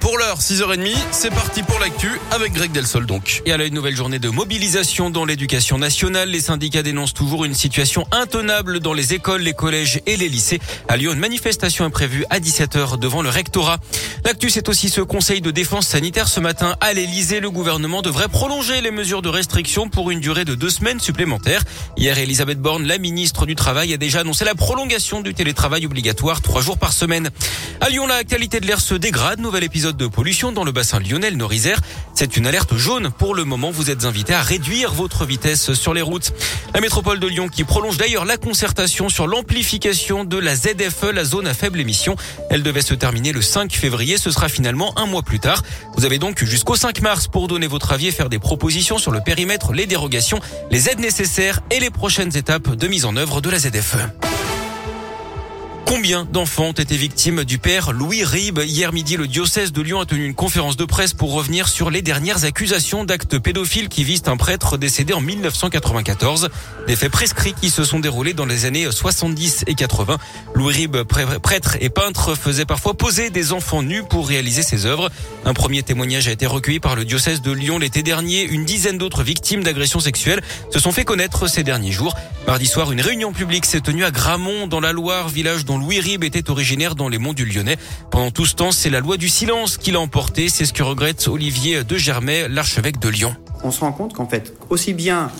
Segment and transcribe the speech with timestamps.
[0.00, 3.42] pour l'heure, 6h30, c'est parti pour l'actu avec Greg Delsol donc.
[3.46, 7.44] Et à la une nouvelle journée de mobilisation dans l'éducation nationale, les syndicats dénoncent toujours
[7.44, 10.58] une situation intenable dans les écoles, les collèges et les lycées.
[10.88, 13.78] À Lyon, une manifestation est prévue à 17h devant le rectorat.
[14.24, 17.38] L'actu, c'est aussi ce conseil de défense sanitaire ce matin à l'Elysée.
[17.38, 21.62] Le gouvernement devrait prolonger les mesures de restriction pour une durée de deux semaines supplémentaires.
[21.96, 26.42] Hier, Elisabeth Borne, la ministre du Travail, a déjà annoncé la prolongation du télétravail obligatoire
[26.42, 27.30] trois jours par semaine.
[27.80, 29.38] À Lyon, la qualité de l'air se dégrade.
[29.38, 31.78] Nouvelle épisode de pollution dans le bassin lyonnais, Norisère.
[32.14, 33.10] C'est une alerte jaune.
[33.10, 36.32] Pour le moment, vous êtes invité à réduire votre vitesse sur les routes.
[36.72, 41.24] La métropole de Lyon qui prolonge d'ailleurs la concertation sur l'amplification de la ZFE, la
[41.24, 42.16] zone à faible émission.
[42.48, 44.16] Elle devait se terminer le 5 février.
[44.16, 45.62] Ce sera finalement un mois plus tard.
[45.98, 49.10] Vous avez donc jusqu'au 5 mars pour donner votre avis et faire des propositions sur
[49.10, 50.40] le périmètre, les dérogations,
[50.70, 54.37] les aides nécessaires et les prochaines étapes de mise en œuvre de la ZFE.
[55.88, 60.00] Combien d'enfants ont été victimes du père Louis Ribes Hier midi, le diocèse de Lyon
[60.00, 64.04] a tenu une conférence de presse pour revenir sur les dernières accusations d'actes pédophiles qui
[64.04, 66.50] visent un prêtre décédé en 1994.
[66.86, 70.18] Des faits prescrits qui se sont déroulés dans les années 70 et 80.
[70.54, 75.10] Louis Ribes, prêtre et peintre, faisait parfois poser des enfants nus pour réaliser ses œuvres.
[75.46, 78.42] Un premier témoignage a été recueilli par le diocèse de Lyon l'été dernier.
[78.42, 82.14] Une dizaine d'autres victimes d'agressions sexuelles se sont fait connaître ces derniers jours.
[82.46, 86.00] Mardi soir, une réunion publique s'est tenue à Gramont, dans la Loire, village dont Louis
[86.00, 87.76] Ribes était originaire dans les monts du Lyonnais.
[88.10, 90.48] Pendant tout ce temps, c'est la loi du silence qui l'a emporté.
[90.48, 93.34] C'est ce que regrette Olivier de Germay, l'archevêque de Lyon.
[93.64, 95.30] On se rend compte qu'en fait, aussi bien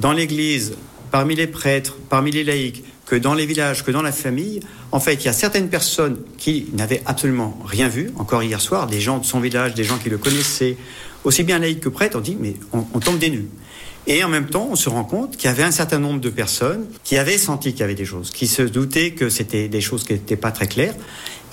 [0.00, 0.74] dans l'église,
[1.10, 4.60] parmi les prêtres, parmi les laïcs, que dans les villages, que dans la famille,
[4.92, 8.10] en fait, il y a certaines personnes qui n'avaient absolument rien vu.
[8.16, 10.76] Encore hier soir, des gens de son village, des gens qui le connaissaient,
[11.24, 13.44] aussi bien laïcs que prêtres, ont dit mais on, on tombe des.
[14.06, 16.30] Et en même temps, on se rend compte qu'il y avait un certain nombre de
[16.30, 19.80] personnes qui avaient senti qu'il y avait des choses, qui se doutaient que c'était des
[19.80, 20.94] choses qui n'étaient pas très claires,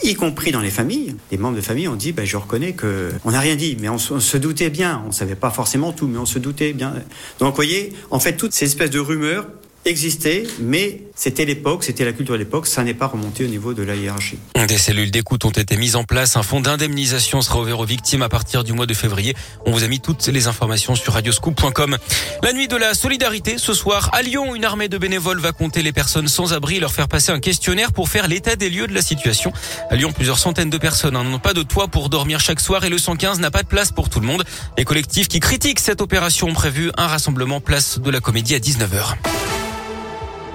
[0.03, 1.15] y compris dans les familles.
[1.31, 3.89] Les membres de famille ont dit, ben, je reconnais que on n'a rien dit, mais
[3.89, 5.01] on, se doutait bien.
[5.03, 6.93] On ne savait pas forcément tout, mais on se doutait bien.
[7.39, 9.47] Donc, vous voyez, en fait, toutes ces espèces de rumeurs
[9.85, 13.73] existait, mais c'était l'époque, c'était la culture de l'époque, ça n'est pas remonté au niveau
[13.73, 14.37] de la hiérarchie.
[14.67, 18.21] Des cellules d'écoute ont été mises en place, un fonds d'indemnisation sera ouvert aux victimes
[18.21, 19.35] à partir du mois de février.
[19.65, 21.97] On vous a mis toutes les informations sur radioscoop.com.
[22.41, 25.83] La nuit de la solidarité, ce soir à Lyon, une armée de bénévoles va compter
[25.83, 28.93] les personnes sans abri, leur faire passer un questionnaire pour faire l'état des lieux de
[28.93, 29.51] la situation.
[29.89, 32.89] À Lyon, plusieurs centaines de personnes n'ont pas de toit pour dormir chaque soir et
[32.89, 34.43] le 115 n'a pas de place pour tout le monde.
[34.77, 38.59] Les collectifs qui critiquent cette opération ont prévu un rassemblement place de la Comédie à
[38.59, 39.15] 19h.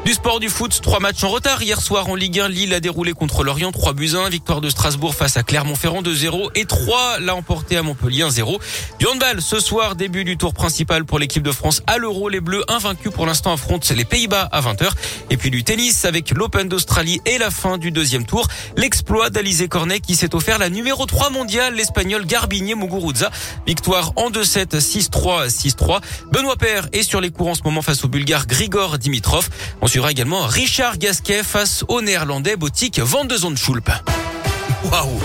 [0.09, 1.63] Du sport du foot, trois matchs en retard.
[1.63, 4.31] Hier soir en Ligue 1, Lille a déroulé contre Lorient 3 buts 1.
[4.31, 8.59] Victoire de Strasbourg face à Clermont-Ferrand 2-0 et 3 l'a emporté à Montpellier 1-0.
[8.99, 12.31] Du handball, ce soir, début du tour principal pour l'équipe de France à l'Euro.
[12.31, 14.93] Les Bleus invaincus pour l'instant affrontent les Pays-Bas à 20h.
[15.29, 18.49] Et puis du tennis avec l'Open d'Australie et la fin du deuxième tour.
[18.79, 23.31] L'exploit d'Alizé Cornet qui s'est offert la numéro 3 mondiale, l'Espagnol Garbinier Muguruza.
[23.67, 26.01] Victoire en 2-7, 6-3, 6-3.
[26.33, 29.51] Benoît Père est sur les cours en ce moment face au Bulgare Grigor Dimitrov.
[29.99, 33.91] On suivra également Richard Gasquet face au néerlandais Botik Van de Schulp.
[34.85, 35.21] Waouh